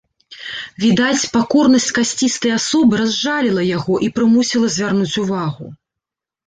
[0.83, 5.73] Відаць, пакорнасць касцістай асобы разжаліла яго і прымусіла звярнуць увагу.